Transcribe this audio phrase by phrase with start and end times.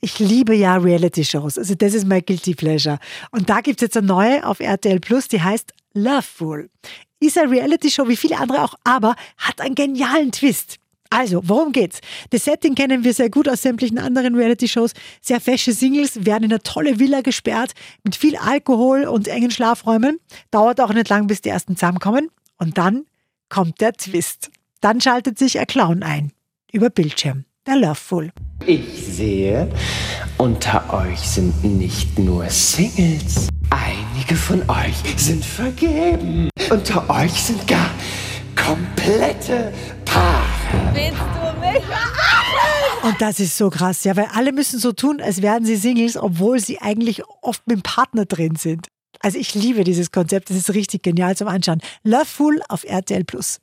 [0.00, 1.58] Ich liebe ja Reality-Shows.
[1.58, 2.98] Also das ist mein Guilty Pleasure.
[3.30, 6.70] Und da gibt es jetzt eine neue auf RTL Plus, die heißt Loveful.
[7.20, 10.76] Ist eine Reality-Show wie viele andere auch, aber hat einen genialen Twist.
[11.10, 12.00] Also, worum geht's?
[12.30, 14.92] Das Setting kennen wir sehr gut aus sämtlichen anderen Reality-Shows.
[15.20, 17.72] Sehr fesche Singles werden in eine tolle Villa gesperrt
[18.04, 20.20] mit viel Alkohol und engen Schlafräumen.
[20.52, 22.30] Dauert auch nicht lang, bis die ersten zusammenkommen.
[22.58, 23.06] Und dann
[23.48, 24.50] kommt der Twist.
[24.80, 26.32] Dann schaltet sich ein Clown ein.
[26.72, 27.44] Über Bildschirm.
[27.66, 28.30] Der Loveful.
[28.66, 29.68] Ich sehe,
[30.38, 33.48] unter euch sind nicht nur Singles.
[33.70, 36.48] Einige von euch sind vergeben.
[36.70, 37.90] Unter euch sind gar
[38.56, 39.72] komplette
[40.04, 40.94] Paare.
[40.94, 43.02] Willst du mich verarschen?
[43.02, 46.16] Und das ist so krass, ja, weil alle müssen so tun, als wären sie Singles,
[46.16, 48.88] obwohl sie eigentlich oft mit dem Partner drin sind.
[49.20, 51.80] Also ich liebe dieses Konzept, das ist richtig genial zum Anschauen.
[52.04, 53.60] Loveful auf RTL Plus.